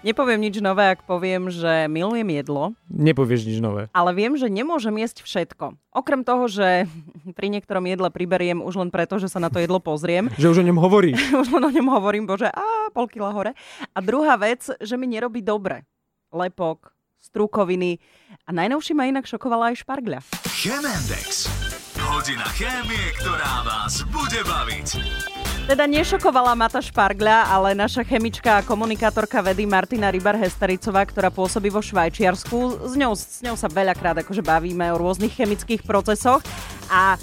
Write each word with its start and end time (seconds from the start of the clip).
Nepoviem 0.00 0.40
nič 0.40 0.56
nové, 0.64 0.96
ak 0.96 1.04
poviem, 1.04 1.52
že 1.52 1.84
milujem 1.84 2.24
jedlo, 2.32 2.72
Nepovieš 2.88 3.44
nič 3.44 3.60
nové. 3.60 3.92
ale 3.92 4.16
viem, 4.16 4.32
že 4.32 4.48
nemôžem 4.48 4.96
jesť 4.96 5.28
všetko. 5.28 5.76
Okrem 5.92 6.24
toho, 6.24 6.48
že 6.48 6.88
pri 7.36 7.52
niektorom 7.52 7.84
jedle 7.84 8.08
priberiem 8.08 8.64
už 8.64 8.80
len 8.80 8.88
preto, 8.88 9.20
že 9.20 9.28
sa 9.28 9.36
na 9.36 9.52
to 9.52 9.60
jedlo 9.60 9.76
pozriem. 9.76 10.32
Že 10.40 10.56
už 10.56 10.58
o 10.64 10.68
ňom 10.72 10.78
hovorí. 10.80 11.12
už 11.44 11.52
len 11.52 11.64
o 11.68 11.72
ňom 11.72 11.88
hovorím, 11.92 12.24
bože, 12.24 12.48
a 12.48 12.88
pol 12.96 13.12
kila 13.12 13.28
hore. 13.28 13.52
A 13.92 13.98
druhá 14.00 14.40
vec, 14.40 14.64
že 14.80 14.96
mi 14.96 15.04
nerobí 15.04 15.44
dobre. 15.44 15.84
Lepok, 16.32 16.96
strukoviny 17.20 18.00
a 18.48 18.56
najnovšie 18.56 18.96
ma 18.96 19.04
inak 19.04 19.28
šokovala 19.28 19.76
aj 19.76 19.84
špargľa. 19.84 20.24
Chemendex. 20.48 21.44
Hodina 22.00 22.48
chémie, 22.56 23.12
ktorá 23.20 23.68
vás 23.68 24.00
bude 24.08 24.40
baviť. 24.48 24.88
Teda 25.70 25.86
nešokovala 25.86 26.58
ma 26.58 26.66
tá 26.66 26.82
špargľa, 26.82 27.46
ale 27.46 27.78
naša 27.78 28.02
chemička 28.02 28.58
a 28.58 28.66
komunikátorka 28.66 29.38
vedy 29.38 29.70
Martina 29.70 30.10
Rybar-Hestericová, 30.10 31.06
ktorá 31.06 31.30
pôsobí 31.30 31.70
vo 31.70 31.78
Švajčiarsku, 31.78 32.90
s 32.90 32.98
ňou, 32.98 33.14
s 33.14 33.38
ňou 33.38 33.54
sa 33.54 33.70
veľakrát 33.70 34.18
akože 34.18 34.42
bavíme 34.42 34.90
o 34.90 34.98
rôznych 34.98 35.30
chemických 35.30 35.86
procesoch 35.86 36.42
a 36.90 37.14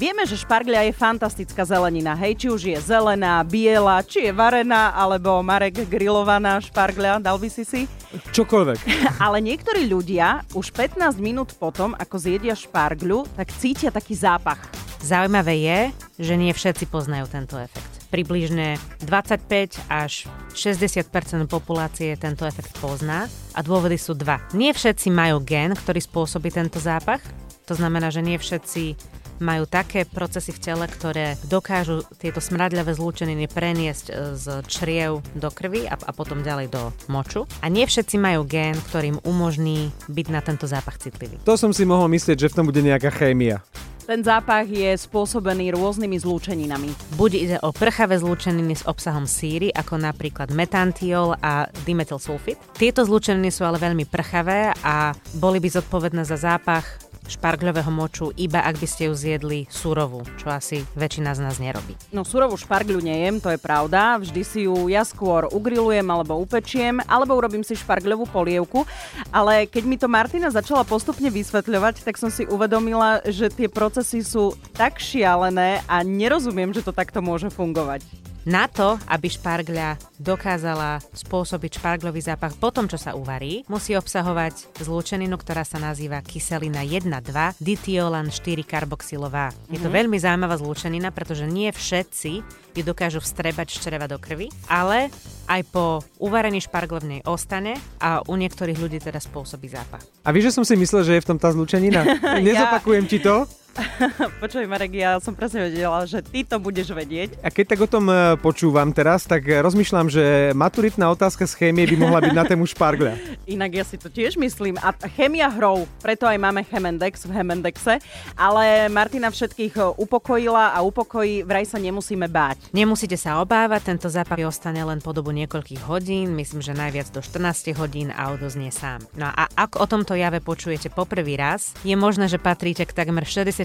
Vieme, 0.00 0.24
že 0.24 0.40
špargľa 0.40 0.88
je 0.88 0.96
fantastická 0.96 1.60
zelenina, 1.68 2.16
hej, 2.16 2.32
či 2.40 2.46
už 2.48 2.62
je 2.72 2.78
zelená, 2.80 3.44
biela, 3.44 4.00
či 4.00 4.24
je 4.24 4.32
varená, 4.32 4.96
alebo 4.96 5.44
Marek 5.44 5.84
grillovaná 5.84 6.56
špargľa, 6.56 7.20
dal 7.20 7.36
by 7.36 7.52
si 7.52 7.68
si? 7.68 7.84
Čokoľvek. 8.32 8.80
Ale 9.28 9.44
niektorí 9.44 9.84
ľudia 9.84 10.40
už 10.56 10.72
15 10.72 11.20
minút 11.20 11.52
potom, 11.60 11.92
ako 12.00 12.16
zjedia 12.16 12.56
špargľu, 12.56 13.28
tak 13.36 13.52
cítia 13.60 13.92
taký 13.92 14.16
zápach. 14.16 14.89
Zaujímavé 15.00 15.56
je, 15.64 15.80
že 16.20 16.34
nie 16.36 16.52
všetci 16.52 16.84
poznajú 16.92 17.24
tento 17.32 17.56
efekt. 17.56 17.88
Približne 18.12 18.76
25 19.08 19.80
až 19.88 20.28
60% 20.52 21.08
populácie 21.48 22.12
tento 22.20 22.44
efekt 22.44 22.76
pozná 22.84 23.24
a 23.56 23.60
dôvody 23.64 23.96
sú 23.96 24.12
dva. 24.12 24.44
Nie 24.52 24.76
všetci 24.76 25.08
majú 25.08 25.40
gen, 25.40 25.72
ktorý 25.72 26.04
spôsobí 26.04 26.52
tento 26.52 26.76
zápach, 26.76 27.24
to 27.64 27.78
znamená, 27.78 28.12
že 28.12 28.20
nie 28.20 28.36
všetci 28.36 28.98
majú 29.40 29.64
také 29.64 30.04
procesy 30.04 30.52
v 30.52 30.60
tele, 30.60 30.84
ktoré 30.84 31.40
dokážu 31.48 32.04
tieto 32.20 32.44
smradľavé 32.44 32.92
zlúčeniny 32.92 33.48
preniesť 33.48 34.06
e, 34.10 34.36
z 34.36 34.60
čriev 34.68 35.24
do 35.32 35.48
krvi 35.48 35.88
a, 35.88 35.96
a 35.96 36.12
potom 36.12 36.44
ďalej 36.44 36.68
do 36.68 36.92
moču. 37.08 37.48
A 37.64 37.72
nie 37.72 37.88
všetci 37.88 38.20
majú 38.20 38.44
gén, 38.44 38.76
ktorým 38.76 39.16
umožní 39.24 39.96
byť 40.12 40.26
na 40.28 40.44
tento 40.44 40.68
zápach 40.68 41.00
citlivý. 41.00 41.40
To 41.48 41.56
som 41.56 41.72
si 41.72 41.88
mohol 41.88 42.12
myslieť, 42.12 42.36
že 42.36 42.50
v 42.52 42.56
tom 42.60 42.68
bude 42.68 42.84
nejaká 42.84 43.08
chémia. 43.08 43.64
Ten 44.10 44.26
zápach 44.26 44.66
je 44.66 44.90
spôsobený 44.98 45.70
rôznymi 45.70 46.18
zlúčeninami. 46.18 47.14
Buď 47.14 47.30
ide 47.38 47.56
o 47.62 47.70
prchavé 47.70 48.18
zlúčeniny 48.18 48.74
s 48.74 48.82
obsahom 48.82 49.22
síry, 49.22 49.70
ako 49.70 50.02
napríklad 50.02 50.50
metantiol 50.50 51.38
a 51.38 51.70
dimetylsulfit. 51.86 52.58
Tieto 52.74 53.06
zlúčeniny 53.06 53.54
sú 53.54 53.62
ale 53.62 53.78
veľmi 53.78 54.10
prchavé 54.10 54.74
a 54.82 55.14
boli 55.38 55.62
by 55.62 55.78
zodpovedné 55.78 56.26
za 56.26 56.42
zápach 56.42 57.09
špargľového 57.30 57.90
moču, 57.94 58.34
iba 58.34 58.60
ak 58.66 58.82
by 58.82 58.86
ste 58.90 59.06
ju 59.06 59.14
zjedli 59.14 59.70
surovú, 59.70 60.26
čo 60.34 60.50
asi 60.50 60.82
väčšina 60.98 61.32
z 61.32 61.40
nás 61.46 61.56
nerobí. 61.62 61.94
No 62.10 62.26
surovú 62.26 62.58
špargľu 62.58 62.98
nejem, 62.98 63.38
to 63.38 63.54
je 63.54 63.60
pravda. 63.62 64.18
Vždy 64.18 64.42
si 64.42 64.60
ju 64.66 64.90
ja 64.90 65.06
skôr 65.06 65.46
ugrilujem 65.48 66.04
alebo 66.10 66.36
upečiem, 66.42 66.98
alebo 67.06 67.38
urobím 67.38 67.62
si 67.62 67.78
špargľovú 67.78 68.26
polievku. 68.28 68.82
Ale 69.30 69.70
keď 69.70 69.82
mi 69.86 69.96
to 69.96 70.10
Martina 70.10 70.50
začala 70.50 70.82
postupne 70.82 71.30
vysvetľovať, 71.30 72.02
tak 72.02 72.18
som 72.18 72.28
si 72.28 72.42
uvedomila, 72.50 73.22
že 73.22 73.46
tie 73.46 73.70
procesy 73.70 74.26
sú 74.26 74.58
tak 74.74 74.98
šialené 74.98 75.86
a 75.86 76.02
nerozumiem, 76.02 76.74
že 76.74 76.82
to 76.82 76.90
takto 76.90 77.22
môže 77.22 77.48
fungovať. 77.54 78.29
Na 78.48 78.64
to, 78.72 78.96
aby 79.04 79.28
špargľa 79.28 80.00
dokázala 80.16 81.04
spôsobiť 81.12 81.76
špargľový 81.76 82.24
zápach 82.24 82.56
po 82.56 82.72
tom, 82.72 82.88
čo 82.88 82.96
sa 82.96 83.12
uvarí, 83.12 83.68
musí 83.68 83.92
obsahovať 83.92 84.80
zlúčeninu, 84.80 85.36
ktorá 85.36 85.60
sa 85.60 85.76
nazýva 85.76 86.24
kyselina 86.24 86.80
1,2 86.80 87.60
ditiolan 87.60 88.32
4 88.32 88.64
karboxylová. 88.64 89.52
Je 89.68 89.76
to 89.76 89.92
veľmi 89.92 90.16
zaujímavá 90.16 90.56
zlúčenina, 90.56 91.12
pretože 91.12 91.44
nie 91.44 91.68
všetci 91.68 92.32
ju 92.72 92.82
dokážu 92.86 93.20
vstrebať 93.20 93.76
z 93.76 93.76
čreva 93.84 94.06
do 94.08 94.16
krvi, 94.16 94.48
ale 94.70 95.12
aj 95.50 95.60
po 95.68 96.00
uvarení 96.16 96.62
špargľov 96.64 97.02
v 97.04 97.10
nej 97.18 97.22
ostane 97.28 97.76
a 98.00 98.24
u 98.24 98.34
niektorých 98.40 98.78
ľudí 98.78 99.02
teda 99.02 99.20
spôsobí 99.20 99.68
zápach. 99.68 100.00
A 100.24 100.32
víš, 100.32 100.48
že 100.48 100.56
som 100.56 100.64
si 100.64 100.78
myslel, 100.80 101.02
že 101.04 101.12
je 101.18 101.22
v 101.24 101.28
tom 101.28 101.38
tá 101.42 101.52
zlučenina? 101.52 102.06
Nezopakujem 102.46 103.04
ti 103.04 103.20
to. 103.20 103.44
Počuj, 104.42 104.64
Marek, 104.66 104.92
ja 104.94 105.16
som 105.22 105.32
presne 105.32 105.70
vedela, 105.70 106.02
že 106.04 106.20
ty 106.24 106.42
to 106.42 106.58
budeš 106.58 106.92
vedieť. 106.92 107.38
A 107.40 107.48
keď 107.48 107.76
tak 107.76 107.80
o 107.84 107.88
tom 107.88 108.06
e, 108.10 108.36
počúvam 108.38 108.90
teraz, 108.90 109.24
tak 109.24 109.46
e, 109.46 109.58
rozmýšľam, 109.62 110.06
že 110.10 110.52
maturitná 110.52 111.10
otázka 111.10 111.46
z 111.46 111.56
chémie 111.56 111.86
by 111.86 111.96
mohla 111.98 112.20
byť 112.22 112.34
na 112.34 112.44
tému 112.44 112.64
špargľa. 112.66 113.16
Inak 113.54 113.70
ja 113.74 113.84
si 113.86 113.96
to 113.96 114.10
tiež 114.10 114.36
myslím. 114.40 114.76
A 114.80 114.94
chémia 115.14 115.48
hrou, 115.50 115.86
preto 116.02 116.26
aj 116.26 116.38
máme 116.38 116.66
Chemendex 116.66 117.26
v 117.26 117.34
Chemendexe. 117.34 118.02
Ale 118.34 118.90
Martina 118.90 119.30
všetkých 119.30 119.74
e, 119.78 119.82
upokojila 119.96 120.74
a 120.74 120.78
upokojí, 120.82 121.46
vraj 121.46 121.66
sa 121.66 121.78
nemusíme 121.78 122.26
báť. 122.26 122.72
Nemusíte 122.74 123.16
sa 123.16 123.38
obávať, 123.40 123.94
tento 123.94 124.08
zápach 124.10 124.42
ostane 124.46 124.80
len 124.82 125.02
po 125.02 125.12
dobu 125.12 125.34
niekoľkých 125.34 125.84
hodín, 125.86 126.32
myslím, 126.38 126.64
že 126.64 126.72
najviac 126.72 127.12
do 127.12 127.20
14 127.20 127.76
hodín 127.76 128.08
a 128.14 128.32
odoznie 128.32 128.72
sám. 128.72 129.04
No 129.14 129.28
a 129.28 129.46
ak 129.52 129.76
o 129.78 129.86
tomto 129.86 130.16
jave 130.16 130.40
počujete 130.40 130.88
poprvý 130.88 131.36
raz, 131.36 131.76
je 131.84 131.92
možné, 131.92 132.30
že 132.30 132.40
patríte 132.40 132.86
k 132.88 132.96
takmer 132.96 133.26
60% 133.26 133.59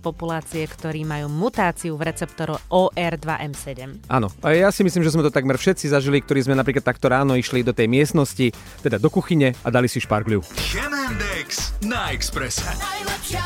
populácie, 0.00 0.64
ktorí 0.66 1.04
majú 1.04 1.30
mutáciu 1.30 1.94
v 1.94 2.08
receptore 2.08 2.58
OR2M7. 2.70 4.10
Áno, 4.10 4.32
a 4.42 4.54
ja 4.56 4.72
si 4.72 4.82
myslím, 4.82 5.04
že 5.04 5.12
sme 5.14 5.26
to 5.26 5.34
takmer 5.34 5.54
všetci 5.60 5.90
zažili, 5.90 6.22
ktorí 6.22 6.42
sme 6.42 6.58
napríklad 6.58 6.82
takto 6.82 7.10
ráno 7.12 7.38
išli 7.38 7.62
do 7.62 7.76
tej 7.76 7.86
miestnosti, 7.86 8.50
teda 8.82 8.98
do 8.98 9.10
kuchyne 9.12 9.54
a 9.62 9.68
dali 9.68 9.86
si 9.86 10.00
špargľu. 10.00 10.42
Chemendex 10.56 11.76
na 11.84 12.10
Exprese. 12.14 12.64
Najlepšia 12.64 13.44